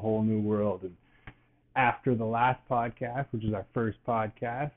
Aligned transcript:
whole 0.00 0.22
new 0.22 0.40
world. 0.40 0.82
And 0.82 0.94
after 1.76 2.14
the 2.14 2.24
last 2.24 2.60
podcast, 2.68 3.26
which 3.30 3.44
is 3.44 3.54
our 3.54 3.66
first 3.72 3.98
podcast, 4.06 4.72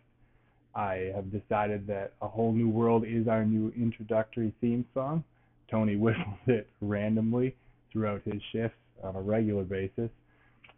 I 0.76 1.12
have 1.15 1.31
decided 1.31 1.87
that 1.87 2.13
a 2.22 2.28
whole 2.28 2.51
new 2.51 2.69
world 2.69 3.03
is 3.08 3.28
our 3.28 3.46
new 3.46 3.72
introductory 3.76 4.54
theme 4.62 4.86
song. 4.94 5.23
Tony 5.69 5.96
whistles 5.97 6.37
it 6.47 6.67
randomly 6.81 7.55
throughout 7.91 8.22
his 8.26 8.41
shifts 8.51 8.78
on 9.04 9.15
a 9.15 9.22
regular 9.22 9.63
basis. 9.63 10.09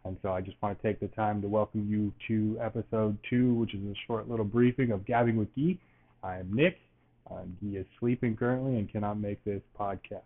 And 0.04 0.16
so 0.22 0.30
I 0.30 0.40
just 0.40 0.56
want 0.62 0.80
to 0.80 0.86
take 0.86 1.00
the 1.00 1.08
time 1.08 1.42
to 1.42 1.48
welcome 1.48 1.88
you 1.90 2.12
to 2.28 2.58
episode 2.60 3.18
two, 3.28 3.54
which 3.54 3.74
is 3.74 3.82
a 3.82 3.94
short 4.06 4.28
little 4.28 4.44
briefing 4.44 4.92
of 4.92 5.04
Gabbing 5.04 5.36
with 5.36 5.48
Guy. 5.56 5.78
I 6.22 6.38
am 6.38 6.52
Nick. 6.52 6.78
Uh, 7.28 7.42
Guy 7.60 7.80
is 7.80 7.86
sleeping 7.98 8.36
currently 8.36 8.78
and 8.78 8.90
cannot 8.90 9.18
make 9.18 9.42
this 9.44 9.62
podcast. 9.78 10.22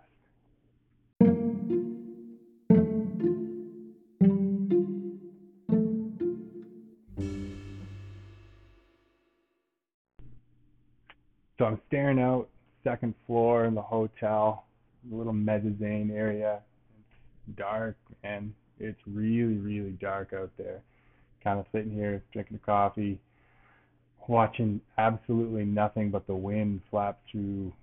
So 11.61 11.67
I'm 11.67 11.79
staring 11.89 12.19
out 12.19 12.49
second 12.85 13.15
floor 13.27 13.67
in 13.67 13.75
the 13.75 13.83
hotel, 13.83 14.65
little 15.13 15.35
mezzanine 15.35 16.11
area. 16.11 16.61
It's 16.99 17.59
dark 17.59 17.97
and 18.25 18.55
it's 18.79 18.99
really, 19.07 19.59
really 19.59 19.91
dark 20.01 20.33
out 20.33 20.51
there. 20.57 20.81
Kind 21.45 21.61
of 21.61 21.67
sitting 21.71 21.93
here 21.93 22.23
drinking 22.33 22.59
a 22.63 22.67
coffee, 22.67 23.21
watching 24.27 24.81
absolutely 24.97 25.67
nothing 25.67 26.11
but 26.11 26.27
the 26.27 26.35
wind 26.35 26.81
flap 26.91 27.19
through 27.31 27.75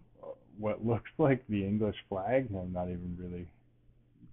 what 0.58 0.84
looks 0.88 1.12
like 1.20 1.44
the 1.48 1.64
English 1.64 1.98
flag. 2.10 2.48
I'm 2.60 2.74
not 2.74 2.86
even 2.88 3.16
really 3.22 3.48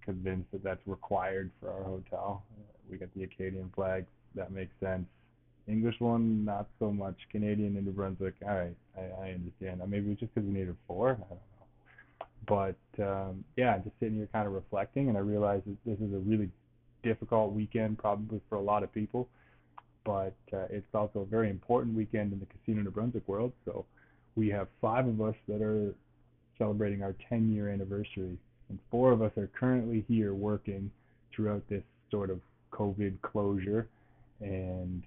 convinced 0.03 0.51
that 0.53 0.63
that's 0.63 0.87
required 0.87 1.51
for 1.59 1.71
our 1.71 1.83
hotel. 1.83 2.41
We 2.89 2.97
got 2.97 3.09
the 3.15 3.25
Acadian 3.25 3.71
flag. 3.75 4.07
That 4.33 4.51
makes 4.51 4.73
sense. 4.79 5.05
English 5.67 5.95
one, 5.99 6.45
not 6.45 6.67
so 6.79 6.91
much. 6.91 7.15
Canadian 7.31 7.75
and 7.75 7.85
New 7.85 7.91
Brunswick, 7.91 8.35
all 8.43 8.55
right, 8.55 8.75
I, 8.97 9.01
I 9.01 9.31
understand. 9.31 9.81
Maybe 9.87 10.11
it's 10.11 10.19
just 10.19 10.33
because 10.33 10.47
we 10.47 10.53
needed 10.53 10.75
four. 10.87 11.11
I 11.11 11.13
don't 11.15 11.29
know. 11.29 11.39
But 12.47 13.03
um, 13.03 13.43
yeah, 13.55 13.77
just 13.79 13.95
sitting 13.99 14.17
here 14.17 14.29
kind 14.31 14.47
of 14.47 14.53
reflecting, 14.53 15.09
and 15.09 15.17
I 15.17 15.21
realize 15.21 15.61
that 15.65 15.77
this 15.85 15.97
is 15.99 16.13
a 16.13 16.19
really 16.19 16.49
difficult 17.03 17.53
weekend, 17.53 17.97
probably 17.97 18.41
for 18.49 18.55
a 18.55 18.61
lot 18.61 18.83
of 18.83 18.93
people. 18.93 19.27
But 20.03 20.35
uh, 20.53 20.67
it's 20.69 20.85
also 20.93 21.19
a 21.21 21.25
very 21.25 21.49
important 21.49 21.95
weekend 21.95 22.33
in 22.33 22.39
the 22.39 22.45
Casino 22.45 22.83
New 22.83 22.91
Brunswick 22.91 23.27
world. 23.27 23.51
So 23.65 23.85
we 24.35 24.49
have 24.49 24.67
five 24.79 25.07
of 25.07 25.19
us 25.21 25.35
that 25.47 25.61
are 25.61 25.95
celebrating 26.59 27.01
our 27.01 27.15
10 27.27 27.51
year 27.51 27.69
anniversary, 27.69 28.37
and 28.69 28.79
four 28.91 29.11
of 29.11 29.21
us 29.21 29.31
are 29.37 29.49
currently 29.59 30.05
here 30.07 30.33
working 30.33 30.91
throughout 31.35 31.63
this 31.69 31.83
sort 32.11 32.29
of 32.29 32.39
COVID 32.71 33.21
closure. 33.21 33.87
And 34.41 35.01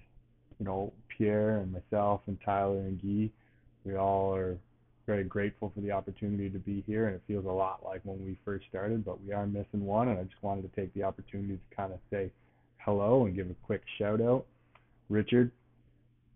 you 0.58 0.66
know, 0.66 0.92
Pierre 1.08 1.58
and 1.58 1.72
myself 1.72 2.20
and 2.26 2.38
Tyler 2.44 2.78
and 2.78 3.00
Guy, 3.00 3.30
we 3.84 3.96
all 3.96 4.34
are 4.34 4.56
very 5.06 5.24
grateful 5.24 5.72
for 5.74 5.80
the 5.80 5.90
opportunity 5.90 6.50
to 6.50 6.58
be 6.58 6.84
here, 6.86 7.06
and 7.06 7.16
it 7.16 7.22
feels 7.26 7.46
a 7.46 7.50
lot 7.50 7.80
like 7.84 8.00
when 8.04 8.22
we 8.24 8.36
first 8.44 8.66
started, 8.68 9.04
but 9.04 9.22
we 9.24 9.32
are 9.32 9.46
missing 9.46 9.84
one, 9.84 10.08
and 10.08 10.18
I 10.18 10.24
just 10.24 10.42
wanted 10.42 10.62
to 10.62 10.80
take 10.80 10.92
the 10.94 11.02
opportunity 11.02 11.54
to 11.54 11.76
kind 11.76 11.92
of 11.92 11.98
say 12.10 12.30
hello 12.78 13.24
and 13.24 13.34
give 13.34 13.48
a 13.48 13.54
quick 13.64 13.82
shout 13.98 14.20
out. 14.20 14.44
Richard, 15.08 15.50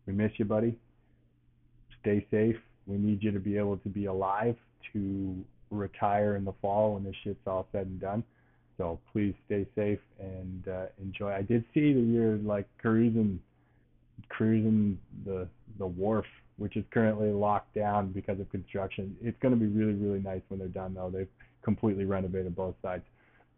we 0.06 0.14
miss 0.14 0.32
you, 0.36 0.46
buddy. 0.46 0.78
Stay 2.00 2.26
safe. 2.30 2.56
We 2.86 2.96
need 2.96 3.22
you 3.22 3.30
to 3.30 3.38
be 3.38 3.58
able 3.58 3.76
to 3.78 3.88
be 3.88 4.06
alive 4.06 4.56
to 4.92 5.36
retire 5.70 6.36
in 6.36 6.44
the 6.44 6.54
fall 6.60 6.94
when 6.94 7.04
this 7.04 7.14
shit's 7.22 7.46
all 7.46 7.66
said 7.72 7.86
and 7.86 8.00
done. 8.00 8.24
So 8.78 8.98
please 9.12 9.34
stay 9.46 9.66
safe 9.76 10.00
and 10.18 10.66
uh, 10.66 10.86
enjoy. 11.00 11.32
I 11.32 11.42
did 11.42 11.64
see 11.74 11.92
that 11.92 12.00
you're 12.00 12.38
like 12.38 12.66
cruising 12.80 13.38
cruising 14.28 14.98
the 15.24 15.48
the 15.78 15.86
wharf, 15.86 16.26
which 16.56 16.76
is 16.76 16.84
currently 16.90 17.30
locked 17.30 17.74
down 17.74 18.12
because 18.12 18.38
of 18.40 18.50
construction. 18.50 19.16
It's 19.22 19.38
going 19.40 19.54
to 19.54 19.60
be 19.60 19.66
really 19.66 19.94
really 19.94 20.20
nice 20.20 20.42
when 20.48 20.58
they're 20.58 20.68
done 20.68 20.94
though. 20.94 21.10
They've 21.10 21.28
completely 21.62 22.04
renovated 22.04 22.54
both 22.54 22.74
sides. 22.82 23.04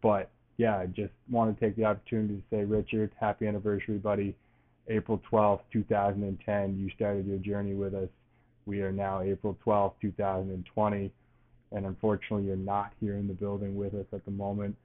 But 0.01 0.29
yeah, 0.57 0.77
I 0.77 0.85
just 0.85 1.11
want 1.29 1.57
to 1.57 1.65
take 1.65 1.75
the 1.75 1.85
opportunity 1.85 2.35
to 2.35 2.43
say, 2.49 2.63
Richard, 2.63 3.11
happy 3.19 3.47
anniversary, 3.47 3.97
buddy. 3.97 4.35
April 4.87 5.21
12th, 5.31 5.61
2010, 5.73 6.77
you 6.77 6.89
started 6.95 7.25
your 7.25 7.39
journey 7.39 7.73
with 7.73 7.95
us. 7.95 8.09
We 8.65 8.81
are 8.81 8.91
now 8.91 9.21
April 9.21 9.57
12th, 9.65 9.93
2020, 10.01 11.11
and 11.71 11.85
unfortunately, 11.85 12.45
you're 12.45 12.55
not 12.55 12.91
here 12.99 13.15
in 13.15 13.27
the 13.27 13.33
building 13.33 13.75
with 13.75 13.93
us 13.95 14.05
at 14.13 14.23
the 14.25 14.31
moment, 14.31 14.75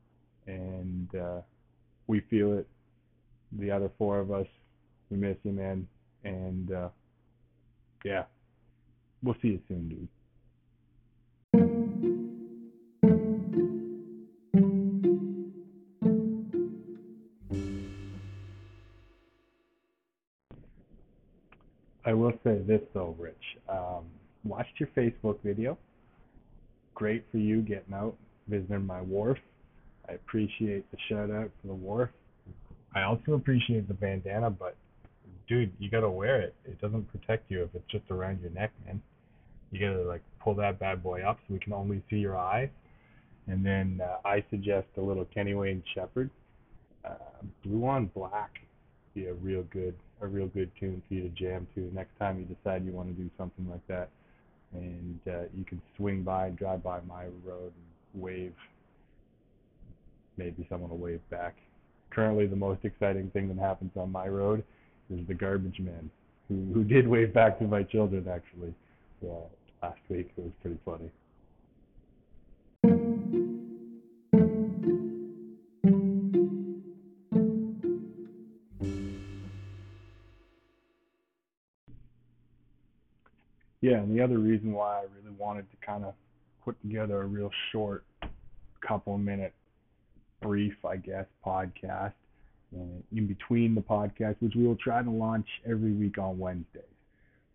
and 0.47 1.15
uh, 1.15 1.41
we 2.07 2.21
feel 2.31 2.55
it. 2.55 2.67
The 3.59 3.71
other 3.71 3.91
four 3.99 4.21
of 4.21 4.31
us 4.31 4.47
we 5.11 5.17
miss 5.17 5.37
you, 5.43 5.53
man. 5.53 5.87
And 6.25 6.73
uh, 6.73 6.89
yeah, 8.05 8.25
we'll 9.23 9.37
see 9.43 9.49
you 9.49 9.61
soon, 9.69 9.89
dude. 9.89 10.09
I 22.05 22.13
will 22.13 22.33
say 22.43 22.59
this 22.67 22.81
though, 22.93 23.15
Rich. 23.19 23.37
Um, 23.69 24.05
watched 24.45 24.81
your 24.81 24.89
Facebook 24.97 25.39
video. 25.45 25.79
Great 26.95 27.25
for 27.31 27.39
you 27.39 27.61
getting 27.63 27.95
out, 27.95 28.17
visiting 28.49 28.85
my 28.85 29.01
wharf. 29.01 29.39
I 30.09 30.15
appreciate 30.15 30.91
the 30.91 30.97
shout 31.09 31.31
out 31.31 31.51
for 31.61 31.69
the 31.69 31.75
wharf. 31.75 32.11
I 32.95 33.03
also 33.03 33.35
appreciate 33.35 33.87
the 33.87 33.95
bandana, 33.95 34.51
but 34.51 34.77
dude, 35.51 35.73
you 35.81 35.91
gotta 35.91 36.09
wear 36.09 36.41
it. 36.41 36.55
It 36.65 36.81
doesn't 36.81 37.11
protect 37.11 37.51
you 37.51 37.65
if 37.65 37.71
it's 37.75 37.91
just 37.91 38.09
around 38.11 38.41
your 38.41 38.53
neck, 38.53 38.71
man. 38.87 39.03
You 39.73 39.81
gotta 39.81 40.09
like 40.09 40.23
pull 40.43 40.55
that 40.55 40.79
bad 40.79 41.03
boy 41.03 41.23
up 41.23 41.39
so 41.47 41.55
we 41.55 41.59
can 41.59 41.73
only 41.73 42.03
see 42.09 42.17
your 42.17 42.39
eyes. 42.39 42.71
And 43.49 43.67
then 43.67 44.01
uh, 44.03 44.27
I 44.27 44.45
suggest 44.49 44.87
a 44.97 45.01
little 45.01 45.25
Kenny 45.35 45.55
Wayne 45.55 45.83
Shepherd. 45.93 46.31
Uh, 47.05 47.15
Blue 47.65 47.85
on 47.85 48.07
Black 48.15 48.51
be 49.13 49.27
a 49.27 49.35
real 49.35 49.65
good 49.73 49.97
a 50.23 50.27
real 50.27 50.47
good 50.47 50.71
tune 50.79 51.03
for 51.09 51.15
you 51.15 51.23
to 51.23 51.29
jam 51.31 51.67
to 51.75 51.91
next 51.93 52.17
time 52.19 52.39
you 52.39 52.45
decide 52.45 52.85
you 52.85 52.93
want 52.93 53.09
to 53.09 53.21
do 53.21 53.29
something 53.37 53.69
like 53.69 53.85
that. 53.89 54.09
And 54.73 55.19
uh, 55.27 55.43
you 55.57 55.65
can 55.65 55.83
swing 55.97 56.23
by 56.23 56.47
and 56.47 56.57
drive 56.57 56.85
by 56.85 57.01
my 57.09 57.25
road 57.45 57.73
and 57.75 58.23
wave. 58.23 58.55
Maybe 60.37 60.65
someone 60.71 60.91
will 60.91 60.99
wave 60.99 61.21
back. 61.29 61.57
Currently, 62.11 62.47
the 62.47 62.57
most 62.57 62.85
exciting 62.85 63.31
thing 63.31 63.49
that 63.49 63.59
happens 63.59 63.91
on 63.97 64.13
my 64.13 64.29
road 64.29 64.63
is 65.11 65.27
the 65.27 65.35
garbage 65.35 65.81
man, 65.81 66.11
who 66.49 66.73
who 66.73 66.85
did 66.85 67.07
wave 67.07 67.35
back 67.35 67.59
to 67.59 67.65
my 67.65 67.83
children 67.83 68.27
actually. 68.29 68.75
Last 69.83 70.01
week 70.09 70.31
it 70.37 70.43
was 70.43 70.53
pretty 70.63 70.79
funny. 70.85 71.11
Yeah, 83.83 83.97
and 83.97 84.15
the 84.15 84.23
other 84.23 84.39
reason 84.39 84.73
why 84.73 84.99
I 84.99 85.03
really 85.03 85.35
wanted 85.39 85.71
to 85.71 85.77
kind 85.85 86.05
of 86.05 86.15
put 86.65 86.81
together 86.83 87.23
a 87.23 87.27
real 87.27 87.51
short, 87.73 88.05
couple 88.87 89.17
minute, 89.17 89.55
brief, 90.43 90.75
I 90.85 90.97
guess, 90.97 91.25
podcast 91.45 92.13
in 92.73 93.27
between 93.27 93.75
the 93.75 93.81
podcast, 93.81 94.37
which 94.41 94.55
we 94.55 94.67
will 94.67 94.77
try 94.77 95.03
to 95.03 95.11
launch 95.11 95.47
every 95.69 95.93
week 95.93 96.19
on 96.19 96.39
Wednesdays. 96.39 96.83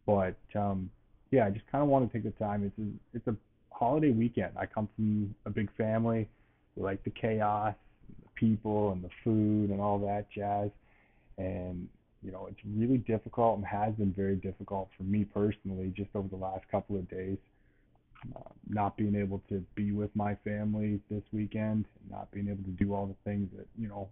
But 0.06 0.36
um, 0.56 0.90
yeah, 1.32 1.46
I 1.46 1.50
just 1.50 1.66
kind 1.72 1.82
of 1.82 1.90
want 1.90 2.12
to 2.12 2.14
take 2.14 2.24
the 2.24 2.44
time. 2.44 2.64
It's 2.64 2.80
a, 2.80 3.18
it's 3.18 3.28
a 3.28 3.36
holiday 3.74 4.12
weekend. 4.12 4.52
I 4.58 4.66
come 4.66 4.90
from 4.96 5.34
a 5.46 5.50
big 5.50 5.70
family. 5.78 6.28
We 6.76 6.84
like 6.84 7.04
the 7.04 7.12
chaos, 7.12 7.76
the 8.22 8.30
people, 8.36 8.92
and 8.92 9.04
the 9.04 9.10
food, 9.24 9.70
and 9.70 9.80
all 9.80 10.00
that 10.00 10.28
jazz. 10.32 10.70
And 11.38 11.88
you 12.24 12.32
know, 12.32 12.48
it's 12.50 12.60
really 12.76 12.98
difficult 12.98 13.58
and 13.58 13.66
has 13.66 13.94
been 13.94 14.14
very 14.14 14.36
difficult 14.36 14.90
for 14.98 15.04
me 15.04 15.26
personally 15.26 15.94
just 15.96 16.10
over 16.16 16.28
the 16.28 16.36
last 16.36 16.66
couple 16.72 16.96
of 16.96 17.10
days 17.10 17.38
uh, 18.36 18.40
not 18.68 18.98
being 18.98 19.16
able 19.16 19.42
to 19.50 19.64
be 19.76 19.92
with 19.92 20.10
my 20.16 20.36
family 20.44 21.00
this 21.10 21.24
weekend, 21.32 21.86
not 22.10 22.32
being 22.32 22.48
able 22.50 22.64
to 22.64 22.72
do 22.72 22.94
all 22.94 23.06
the 23.06 23.30
things 23.30 23.50
that 23.56 23.68
you 23.78 23.88
know 23.88 24.08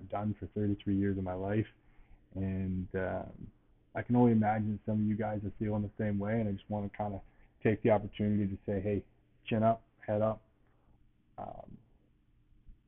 I've 0.00 0.08
done 0.08 0.34
for 0.38 0.46
33 0.54 0.96
years 0.96 1.18
of 1.18 1.24
my 1.24 1.34
life, 1.34 1.66
and 2.34 2.86
um, 2.94 3.26
I 3.94 4.02
can 4.02 4.16
only 4.16 4.32
imagine 4.32 4.78
some 4.86 5.00
of 5.00 5.06
you 5.06 5.14
guys 5.14 5.40
are 5.44 5.52
feeling 5.58 5.82
the 5.82 6.04
same 6.04 6.18
way. 6.18 6.40
And 6.40 6.48
I 6.48 6.52
just 6.52 6.68
want 6.68 6.90
to 6.90 6.96
kind 6.96 7.14
of 7.14 7.20
take 7.62 7.82
the 7.82 7.90
opportunity 7.90 8.46
to 8.46 8.58
say, 8.66 8.80
hey, 8.80 9.02
chin 9.48 9.62
up, 9.62 9.82
head 10.06 10.22
up. 10.22 10.40
Um, 11.38 11.76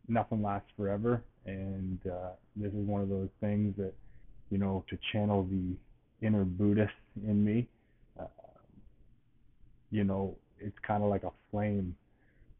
nothing 0.08 0.42
lasts 0.42 0.68
forever, 0.76 1.22
and 1.46 1.98
uh, 2.06 2.30
this 2.56 2.72
is 2.72 2.86
one 2.86 3.02
of 3.02 3.08
those 3.08 3.30
things 3.40 3.74
that 3.78 3.92
you 4.50 4.58
know 4.58 4.84
to 4.90 4.98
channel 5.12 5.44
the 5.50 6.26
inner 6.26 6.44
Buddhist 6.44 6.92
in 7.26 7.44
me. 7.44 7.66
Uh, 8.18 8.26
you 9.90 10.04
know, 10.04 10.36
it's 10.58 10.76
kind 10.86 11.02
of 11.02 11.10
like 11.10 11.24
a 11.24 11.32
flame. 11.50 11.94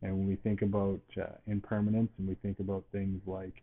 And 0.03 0.19
when 0.19 0.29
we 0.29 0.37
think 0.37 0.63
about 0.63 1.01
uh, 1.21 1.27
impermanence 1.47 2.11
and 2.19 2.29
we 2.29 2.35
think 2.37 2.59
about 2.59 2.85
things 2.91 3.21
like 3.27 3.63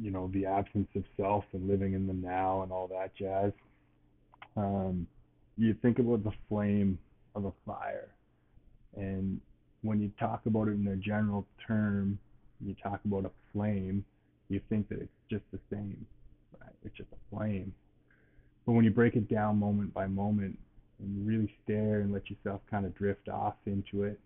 you 0.00 0.10
know 0.10 0.30
the 0.32 0.46
absence 0.46 0.88
of 0.94 1.04
self 1.16 1.44
and 1.52 1.68
living 1.68 1.94
in 1.94 2.06
the 2.06 2.12
now 2.12 2.62
and 2.62 2.72
all 2.72 2.88
that 2.88 3.14
jazz. 3.14 3.52
Um, 4.56 5.06
you 5.56 5.74
think 5.82 5.98
about 5.98 6.24
the 6.24 6.32
flame 6.48 6.98
of 7.34 7.44
a 7.44 7.52
fire, 7.66 8.08
and 8.96 9.40
when 9.82 10.00
you 10.00 10.10
talk 10.18 10.46
about 10.46 10.68
it 10.68 10.72
in 10.72 10.86
a 10.88 10.96
general 10.96 11.46
term, 11.66 12.18
you 12.60 12.74
talk 12.82 13.00
about 13.04 13.24
a 13.24 13.30
flame, 13.52 14.04
you 14.48 14.60
think 14.68 14.88
that 14.88 15.00
it's 15.00 15.12
just 15.30 15.44
the 15.52 15.58
same, 15.70 16.06
right? 16.60 16.72
It's 16.84 16.96
just 16.96 17.10
a 17.12 17.36
flame. 17.36 17.72
But 18.64 18.72
when 18.72 18.84
you 18.84 18.90
break 18.90 19.14
it 19.14 19.28
down 19.28 19.58
moment 19.58 19.92
by 19.92 20.06
moment 20.06 20.58
and 20.98 21.16
you 21.16 21.22
really 21.22 21.52
stare 21.64 22.00
and 22.00 22.12
let 22.12 22.30
yourself 22.30 22.62
kind 22.70 22.86
of 22.86 22.94
drift 22.94 23.28
off 23.28 23.54
into 23.66 24.04
it, 24.04 24.18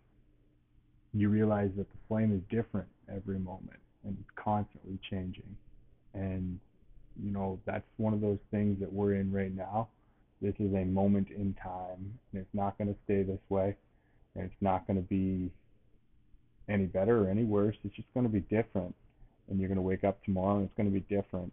you 1.12 1.29
realize 1.29 1.70
that 1.76 1.90
the 1.90 1.99
flame 2.06 2.32
is 2.32 2.56
different 2.56 2.88
every 3.08 3.38
moment 3.38 3.81
and 4.05 4.17
constantly 4.37 4.99
changing. 5.11 5.56
And, 6.15 6.59
you 7.23 7.31
know, 7.31 7.59
that's 7.67 7.87
one 7.97 8.15
of 8.15 8.21
those 8.21 8.39
things 8.50 8.81
that 8.81 8.93
we're 8.93 9.15
in 9.15 9.33
right 9.33 9.55
now. 9.55 9.89
This 10.41 10.55
is 10.59 10.73
a 10.73 10.85
moment 10.85 11.29
in 11.31 11.55
time, 11.62 12.19
and 12.33 12.43
it's 12.43 12.55
not 12.55 12.79
going 12.79 12.89
to 12.89 13.00
stay 13.05 13.25
this 13.25 13.41
way, 13.49 13.77
and 14.35 14.45
it's 14.45 14.62
not 14.62 14.87
going 14.87 14.97
to 14.97 15.09
be 15.09 15.50
any 16.69 16.85
better 16.85 17.25
or 17.25 17.31
any 17.31 17.45
worse. 17.45 17.77
It's 17.85 17.97
just 17.97 18.12
going 18.15 18.27
to 18.27 18.33
be 18.33 18.41
different. 18.41 18.95
And 19.49 19.59
you're 19.59 19.69
going 19.69 19.77
to 19.77 19.83
wake 19.83 20.05
up 20.05 20.23
tomorrow 20.25 20.56
and 20.56 20.65
it's 20.67 20.77
going 20.77 20.89
to 20.89 20.93
be 20.93 21.05
different. 21.15 21.53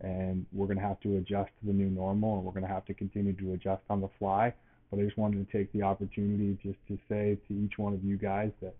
And 0.00 0.46
we're 0.52 0.66
going 0.66 0.78
to 0.78 0.84
have 0.84 1.00
to 1.00 1.16
adjust 1.18 1.50
to 1.60 1.66
the 1.66 1.72
new 1.72 1.90
normal 1.90 2.36
and 2.36 2.44
we're 2.44 2.52
going 2.52 2.66
to 2.66 2.68
have 2.68 2.84
to 2.86 2.94
continue 2.94 3.34
to 3.34 3.52
adjust 3.52 3.82
on 3.90 4.00
the 4.00 4.08
fly. 4.18 4.52
But 4.90 5.00
I 5.00 5.04
just 5.04 5.18
wanted 5.18 5.46
to 5.46 5.56
take 5.56 5.72
the 5.72 5.82
opportunity 5.82 6.58
just 6.62 6.78
to 6.88 6.98
say 7.08 7.38
to 7.48 7.54
each 7.54 7.76
one 7.76 7.92
of 7.92 8.04
you 8.04 8.16
guys 8.16 8.50
that 8.62 8.74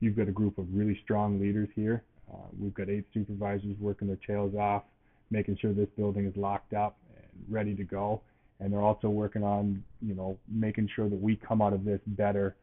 you've 0.00 0.16
got 0.16 0.28
a 0.28 0.32
group 0.32 0.58
of 0.58 0.66
really 0.72 0.98
strong 1.02 1.40
leaders 1.40 1.68
here. 1.74 2.02
Uh, 2.30 2.36
we've 2.60 2.74
got 2.74 2.88
eight 2.88 3.04
supervisors 3.14 3.76
working 3.80 4.08
their 4.08 4.18
tails 4.26 4.54
off, 4.54 4.84
making 5.30 5.56
sure 5.60 5.72
this 5.72 5.88
building 5.96 6.26
is 6.26 6.36
locked 6.36 6.74
up 6.74 6.96
and 7.16 7.54
ready 7.54 7.74
to 7.74 7.84
go. 7.84 8.20
And 8.60 8.72
they're 8.72 8.82
also 8.82 9.08
working 9.08 9.42
on, 9.42 9.82
you 10.00 10.14
know, 10.14 10.38
making 10.48 10.88
sure 10.94 11.08
that 11.08 11.20
we 11.20 11.36
come 11.36 11.60
out 11.60 11.72
of 11.72 11.84
this 11.84 12.00
better 12.06 12.54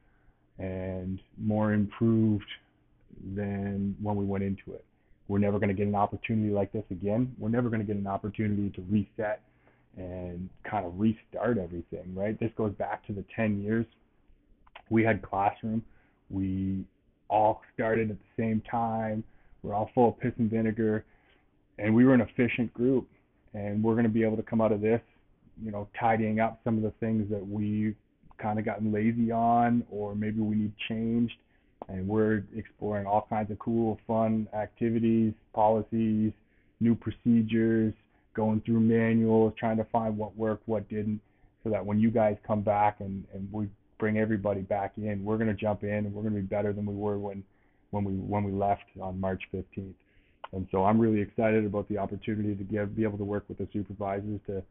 and 0.57 1.19
more 1.37 1.73
improved 1.73 2.45
than 3.35 3.95
when 4.01 4.15
we 4.15 4.25
went 4.25 4.43
into 4.43 4.73
it. 4.73 4.85
We're 5.27 5.39
never 5.39 5.59
going 5.59 5.69
to 5.69 5.75
get 5.75 5.87
an 5.87 5.95
opportunity 5.95 6.51
like 6.51 6.71
this 6.71 6.85
again. 6.89 7.35
We're 7.37 7.49
never 7.49 7.69
going 7.69 7.81
to 7.81 7.85
get 7.85 7.97
an 7.97 8.07
opportunity 8.07 8.69
to 8.71 8.81
reset 8.89 9.41
and 9.97 10.49
kind 10.69 10.85
of 10.85 10.99
restart 10.99 11.57
everything, 11.57 12.13
right? 12.15 12.39
This 12.39 12.51
goes 12.57 12.73
back 12.73 13.05
to 13.07 13.13
the 13.13 13.23
10 13.35 13.61
years. 13.61 13.85
We 14.89 15.03
had 15.03 15.21
classroom. 15.21 15.83
We 16.29 16.85
all 17.29 17.61
started 17.73 18.09
at 18.09 18.17
the 18.17 18.43
same 18.43 18.61
time. 18.69 19.23
We're 19.63 19.73
all 19.73 19.89
full 19.93 20.09
of 20.09 20.19
piss 20.19 20.33
and 20.37 20.49
vinegar, 20.49 21.05
and 21.77 21.93
we 21.93 22.05
were 22.05 22.13
an 22.13 22.21
efficient 22.21 22.73
group. 22.73 23.07
And 23.53 23.83
we're 23.83 23.93
going 23.93 24.03
to 24.03 24.11
be 24.11 24.23
able 24.23 24.37
to 24.37 24.43
come 24.43 24.61
out 24.61 24.71
of 24.71 24.79
this, 24.79 25.01
you 25.63 25.71
know, 25.71 25.87
tidying 25.99 26.39
up 26.39 26.59
some 26.63 26.77
of 26.77 26.83
the 26.83 26.93
things 26.99 27.29
that 27.31 27.45
we've 27.45 27.95
kind 28.41 28.57
of 28.57 28.65
gotten 28.65 28.91
lazy 28.91 29.31
on 29.31 29.83
or 29.91 30.15
maybe 30.15 30.39
we 30.39 30.55
need 30.55 30.73
changed 30.87 31.35
and 31.87 32.07
we're 32.07 32.43
exploring 32.55 33.05
all 33.05 33.25
kinds 33.29 33.51
of 33.51 33.59
cool 33.59 33.99
fun 34.07 34.47
activities 34.53 35.33
policies 35.53 36.31
new 36.79 36.95
procedures 36.95 37.93
going 38.33 38.61
through 38.65 38.79
manuals 38.79 39.53
trying 39.57 39.77
to 39.77 39.83
find 39.85 40.17
what 40.17 40.35
worked 40.37 40.67
what 40.67 40.87
didn't 40.89 41.19
so 41.63 41.69
that 41.69 41.85
when 41.85 41.99
you 41.99 42.09
guys 42.09 42.37
come 42.45 42.61
back 42.61 42.97
and 42.99 43.25
and 43.33 43.47
we 43.51 43.67
bring 43.97 44.17
everybody 44.17 44.61
back 44.61 44.93
in 44.97 45.23
we're 45.23 45.37
going 45.37 45.47
to 45.47 45.53
jump 45.53 45.83
in 45.83 45.89
and 45.89 46.13
we're 46.13 46.23
going 46.23 46.33
to 46.33 46.41
be 46.41 46.47
better 46.47 46.71
than 46.71 46.85
we 46.85 46.95
were 46.95 47.17
when 47.17 47.43
when 47.91 48.03
we 48.03 48.13
when 48.13 48.43
we 48.43 48.51
left 48.51 48.85
on 49.01 49.19
March 49.19 49.41
15th 49.53 49.93
and 50.51 50.67
so 50.71 50.83
I'm 50.85 50.99
really 50.99 51.21
excited 51.21 51.65
about 51.65 51.87
the 51.89 51.97
opportunity 51.97 52.55
to 52.55 52.63
give 52.63 52.95
be 52.95 53.03
able 53.03 53.17
to 53.17 53.23
work 53.23 53.45
with 53.47 53.57
the 53.57 53.67
supervisors 53.71 54.39
to 54.47 54.63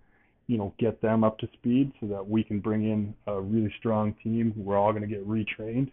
you 0.49 0.57
know, 0.57 0.75
get 0.79 1.01
them 1.01 1.23
up 1.23 1.39
to 1.39 1.49
speed 1.53 1.93
so 2.01 2.07
that 2.07 2.27
we 2.27 2.43
can 2.43 2.59
bring 2.59 2.85
in 2.85 3.15
a 3.27 3.41
really 3.41 3.73
strong 3.79 4.15
team. 4.25 4.53
We're 4.57 4.79
all 4.79 4.93
going 4.93 5.03
to 5.03 5.09
get 5.09 5.29
retrained 5.29 5.91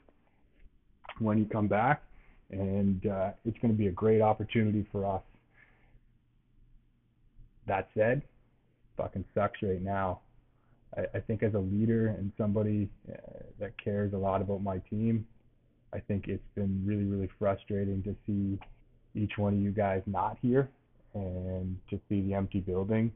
when 1.19 1.37
you 1.37 1.45
come 1.45 1.67
back, 1.67 2.01
and 2.49 3.05
uh, 3.05 3.31
it's 3.43 3.57
going 3.59 3.73
to 3.73 3.77
be 3.77 3.87
a 3.87 3.91
great 3.91 4.21
opportunity 4.21 4.87
for 4.91 5.05
us. 5.05 5.21
That 7.67 7.89
said, 7.95 8.21
fucking 8.95 9.25
sucks 9.35 9.61
right 9.61 9.81
now. 9.81 10.21
I, 10.95 11.17
I 11.17 11.19
think 11.19 11.43
as 11.43 11.53
a 11.53 11.59
leader 11.59 12.07
and 12.07 12.31
somebody 12.37 12.89
uh, 13.11 13.17
that 13.59 13.73
cares 13.83 14.13
a 14.13 14.17
lot 14.17 14.41
about 14.41 14.63
my 14.63 14.77
team, 14.89 15.27
I 15.95 15.99
think 16.01 16.27
it's 16.27 16.43
been 16.55 16.83
really, 16.85 17.05
really 17.05 17.29
frustrating 17.39 18.03
to 18.03 18.15
see 18.27 18.59
each 19.15 19.37
one 19.37 19.53
of 19.53 19.59
you 19.59 19.71
guys 19.71 20.01
not 20.05 20.37
here 20.41 20.69
and 21.13 21.77
to 21.89 21.99
see 22.09 22.21
the 22.21 22.33
empty 22.33 22.59
building 22.59 23.11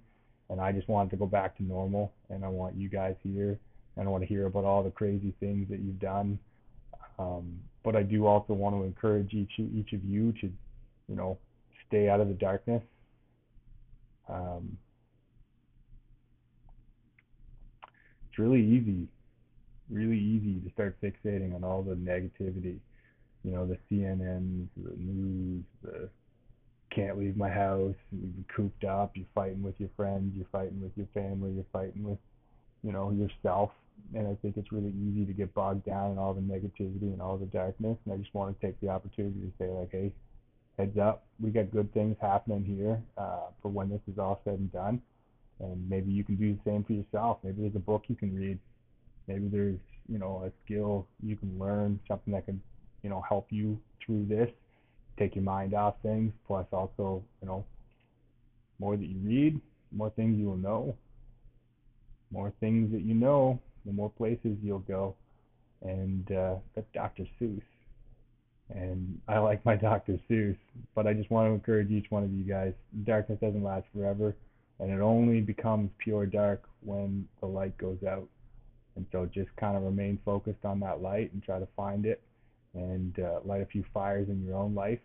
and 0.49 0.59
I 0.59 0.71
just 0.71 0.87
want 0.87 1.11
to 1.11 1.17
go 1.17 1.25
back 1.25 1.55
to 1.57 1.63
normal. 1.63 2.11
And 2.29 2.43
I 2.43 2.47
want 2.47 2.75
you 2.75 2.89
guys 2.89 3.15
here, 3.23 3.59
and 3.95 4.07
I 4.07 4.11
want 4.11 4.23
to 4.23 4.27
hear 4.27 4.47
about 4.47 4.65
all 4.65 4.83
the 4.83 4.91
crazy 4.91 5.33
things 5.39 5.69
that 5.69 5.79
you've 5.79 5.99
done. 5.99 6.39
Um, 7.17 7.59
but 7.83 7.95
I 7.95 8.03
do 8.03 8.25
also 8.25 8.53
want 8.53 8.75
to 8.75 8.83
encourage 8.83 9.33
each 9.33 9.59
each 9.59 9.93
of 9.93 10.03
you 10.03 10.31
to, 10.41 10.51
you 11.07 11.15
know, 11.15 11.37
stay 11.87 12.09
out 12.09 12.19
of 12.19 12.27
the 12.27 12.33
darkness. 12.33 12.81
Um, 14.27 14.77
it's 18.29 18.39
really 18.39 18.61
easy, 18.61 19.07
really 19.91 20.17
easy 20.17 20.59
to 20.59 20.71
start 20.73 20.95
fixating 21.01 21.55
on 21.55 21.63
all 21.63 21.81
the 21.81 21.95
negativity. 21.95 22.77
You 23.43 23.51
know, 23.51 23.65
the 23.65 23.77
CNNs, 23.89 24.67
the 24.75 24.95
news, 24.97 25.63
the 25.83 26.09
can't 26.89 27.17
leave 27.17 27.37
my 27.37 27.49
house, 27.49 27.95
you're 28.11 28.45
cooped 28.55 28.83
up, 28.83 29.11
you're 29.15 29.25
fighting 29.35 29.61
with 29.61 29.75
your 29.77 29.89
friends, 29.95 30.33
you're 30.35 30.47
fighting 30.51 30.81
with 30.81 30.91
your 30.95 31.07
family, 31.13 31.51
you're 31.51 31.65
fighting 31.71 32.03
with, 32.03 32.17
you 32.83 32.91
know, 32.91 33.11
yourself. 33.11 33.71
And 34.15 34.27
I 34.27 34.35
think 34.41 34.57
it's 34.57 34.71
really 34.71 34.93
easy 35.07 35.25
to 35.25 35.33
get 35.33 35.53
bogged 35.53 35.85
down 35.85 36.11
in 36.11 36.17
all 36.17 36.33
the 36.33 36.41
negativity 36.41 37.13
and 37.13 37.21
all 37.21 37.37
the 37.37 37.45
darkness. 37.45 37.97
And 38.05 38.13
I 38.13 38.17
just 38.17 38.33
want 38.33 38.59
to 38.59 38.65
take 38.65 38.79
the 38.81 38.89
opportunity 38.89 39.39
to 39.41 39.51
say, 39.59 39.69
like, 39.69 39.91
hey, 39.91 40.11
heads 40.77 40.97
up, 40.97 41.25
we 41.41 41.51
got 41.51 41.71
good 41.71 41.93
things 41.93 42.15
happening 42.21 42.63
here 42.63 43.01
uh, 43.17 43.47
for 43.61 43.67
when 43.69 43.89
this 43.89 44.01
is 44.11 44.17
all 44.17 44.41
said 44.45 44.53
and 44.53 44.71
done. 44.71 45.01
And 45.59 45.89
maybe 45.89 46.11
you 46.11 46.23
can 46.23 46.37
do 46.37 46.53
the 46.53 46.69
same 46.69 46.85
for 46.85 46.93
yourself. 46.93 47.39
Maybe 47.43 47.61
there's 47.61 47.75
a 47.75 47.79
book 47.79 48.03
you 48.07 48.15
can 48.15 48.33
read. 48.33 48.57
Maybe 49.27 49.49
there's, 49.49 49.77
you 50.09 50.17
know, 50.17 50.43
a 50.45 50.51
skill 50.65 51.05
you 51.23 51.35
can 51.35 51.57
learn, 51.59 51.99
something 52.07 52.33
that 52.33 52.45
can, 52.45 52.61
you 53.03 53.09
know, 53.09 53.21
help 53.27 53.47
you 53.49 53.79
through 54.05 54.25
this 54.25 54.49
take 55.19 55.35
your 55.35 55.43
mind 55.43 55.73
off 55.73 55.95
things. 56.01 56.31
Plus, 56.47 56.65
also, 56.71 57.21
you 57.41 57.47
know, 57.47 57.65
more 58.79 58.95
that 58.95 59.05
you 59.05 59.19
read, 59.23 59.59
more 59.91 60.09
things 60.11 60.39
you 60.39 60.47
will 60.47 60.57
know. 60.57 60.95
More 62.31 62.53
things 62.59 62.91
that 62.91 63.01
you 63.01 63.13
know, 63.13 63.59
the 63.85 63.91
more 63.91 64.09
places 64.09 64.57
you'll 64.63 64.79
go. 64.79 65.15
And 65.81 66.31
uh, 66.31 66.55
that's 66.75 66.87
Dr. 66.93 67.25
Seuss. 67.39 67.61
And 68.69 69.19
I 69.27 69.39
like 69.39 69.63
my 69.65 69.75
Dr. 69.89 70.19
Seuss, 70.29 70.57
but 70.95 71.05
I 71.05 71.13
just 71.13 71.29
want 71.29 71.49
to 71.49 71.53
encourage 71.53 71.91
each 71.91 72.09
one 72.09 72.23
of 72.23 72.31
you 72.31 72.43
guys 72.43 72.73
darkness 73.03 73.39
doesn't 73.41 73.63
last 73.63 73.85
forever, 73.93 74.35
and 74.79 74.91
it 74.91 74.99
only 75.01 75.41
becomes 75.41 75.89
pure 75.97 76.25
dark 76.27 76.61
when 76.81 77.27
the 77.39 77.47
light 77.47 77.75
goes 77.77 77.97
out. 78.07 78.27
And 78.99 79.07
so 79.13 79.25
just 79.33 79.49
kind 79.55 79.77
of 79.77 79.83
remain 79.83 80.19
focused 80.25 80.65
on 80.65 80.81
that 80.81 81.01
light 81.01 81.31
and 81.31 81.41
try 81.41 81.57
to 81.57 81.67
find 81.77 82.05
it 82.05 82.21
and 82.73 83.17
uh, 83.19 83.39
light 83.45 83.61
a 83.61 83.65
few 83.65 83.85
fires 83.93 84.27
in 84.27 84.43
your 84.45 84.57
own 84.57 84.75
life 84.75 84.99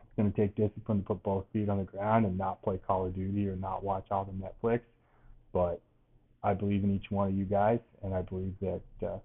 It's 0.00 0.16
going 0.16 0.32
to 0.32 0.40
take 0.40 0.54
discipline 0.54 1.00
to 1.00 1.04
put 1.04 1.22
both 1.24 1.44
feet 1.52 1.68
on 1.68 1.78
the 1.78 1.84
ground 1.84 2.24
and 2.26 2.38
not 2.38 2.62
play 2.62 2.78
Call 2.86 3.06
of 3.06 3.14
Duty 3.16 3.48
or 3.48 3.56
not 3.56 3.82
watch 3.82 4.06
all 4.12 4.24
the 4.24 4.32
Netflix. 4.32 4.82
But 5.52 5.80
I 6.44 6.54
believe 6.54 6.84
in 6.84 6.94
each 6.94 7.10
one 7.10 7.28
of 7.28 7.34
you 7.34 7.46
guys, 7.46 7.80
and 8.04 8.14
I 8.14 8.22
believe 8.22 8.54
that 8.60 9.06
uh, 9.06 9.18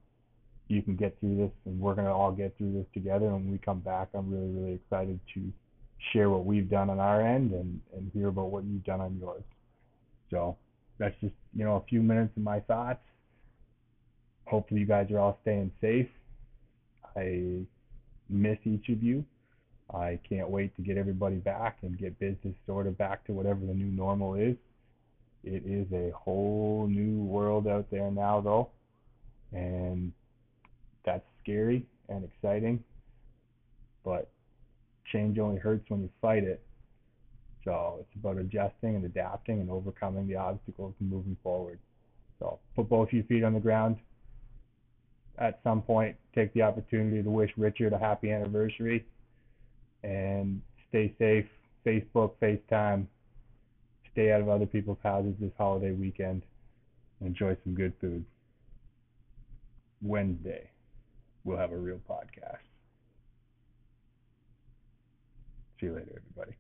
you 0.68 0.82
can 0.82 0.96
get 0.96 1.20
through 1.20 1.38
this, 1.38 1.52
and 1.66 1.80
we're 1.80 1.94
going 1.94 2.08
to 2.08 2.14
all 2.14 2.32
get 2.32 2.58
through 2.58 2.74
this 2.74 2.88
together. 2.94 3.28
And 3.28 3.36
when 3.36 3.52
we 3.52 3.60
come 3.60 3.82
back, 3.82 4.10
I'm 4.16 4.32
really, 4.32 4.50
really 4.50 4.74
excited 4.74 5.20
to 5.36 5.54
share 6.12 6.32
what 6.32 6.46
we've 6.46 6.70
done 6.70 6.90
on 6.90 7.00
our 7.00 7.22
end 7.22 7.54
and, 7.54 7.80
and 7.96 8.12
hear 8.14 8.30
about 8.30 8.52
what 8.52 8.64
you've 8.66 8.84
done 8.84 9.02
on 9.02 9.18
yours. 9.22 9.44
So 10.32 10.58
that's 11.00 11.16
just, 11.22 11.36
you 11.56 11.66
know, 11.66 11.76
a 11.78 11.84
few 11.90 12.02
minutes 12.02 12.36
of 12.38 12.44
my 12.44 12.62
thoughts. 12.62 13.02
Hopefully, 14.46 14.82
you 14.82 14.86
guys 14.86 15.10
are 15.12 15.20
all 15.20 15.40
staying 15.42 15.72
safe. 15.82 16.08
I 17.16 17.66
miss 18.30 18.58
each 18.66 18.90
of 18.90 19.04
you 19.04 19.24
I 19.94 20.20
can't 20.28 20.50
wait 20.50 20.76
to 20.76 20.82
get 20.82 20.98
everybody 20.98 21.36
back 21.36 21.78
and 21.84 21.98
get 21.98 22.18
business 22.20 22.56
sort 22.66 22.88
of 22.88 22.98
back 22.98 23.26
to 23.26 23.34
whatever 23.34 23.66
the 23.66 23.74
new 23.74 23.92
normal 23.92 24.36
is. 24.36 24.56
It 25.44 25.64
is 25.66 25.88
a 25.94 26.12
whole 26.16 26.88
new 26.90 27.24
world 27.24 27.68
out 27.68 27.92
there 27.92 28.10
now, 28.10 28.42
though, 28.42 28.70
and 29.52 30.12
that's 31.06 31.26
scary 31.44 31.86
and 32.10 32.24
exciting. 32.24 32.84
But 34.04 34.32
change 35.12 35.38
only 35.38 35.60
hurts 35.60 35.90
when 35.90 36.02
you 36.02 36.10
fight 36.22 36.44
it. 36.44 36.62
So 37.66 37.98
it's 38.00 38.16
about 38.16 38.38
adjusting 38.38 38.96
and 38.96 39.06
adapting 39.06 39.60
and 39.60 39.70
overcoming 39.70 40.28
the 40.28 40.36
obstacles 40.36 40.94
and 41.00 41.10
moving 41.10 41.38
forward. 41.44 41.80
So 42.40 42.60
put 42.76 42.90
both 42.90 43.10
your 43.12 43.24
feet 43.26 43.44
on 43.44 43.54
the 43.54 43.60
ground. 43.60 43.98
At 45.38 45.60
some 45.64 45.82
point, 45.82 46.16
take 46.36 46.54
the 46.54 46.62
opportunity 46.62 47.24
to 47.24 47.30
wish 47.30 47.52
Richard 47.58 47.94
a 47.94 47.98
happy 47.98 48.32
anniversary 48.32 49.06
and 50.04 50.62
stay 50.90 51.14
safe, 51.18 51.48
Facebook, 51.86 52.34
FaceTime. 52.42 53.08
Stay 54.12 54.32
out 54.32 54.42
of 54.42 54.50
other 54.50 54.68
people's 54.68 55.00
houses 55.04 55.34
this 55.40 55.52
holiday 55.58 55.92
weekend 55.92 56.44
enjoy 57.26 57.58
some 57.64 57.74
good 57.74 57.94
food. 58.00 58.26
Wednesday, 60.02 60.70
we'll 61.44 61.58
have 61.58 61.72
a 61.72 61.78
real 61.78 62.00
podcast. 62.10 62.58
See 65.80 65.88
you 65.88 65.94
later, 65.94 66.22
everybody. 66.22 66.58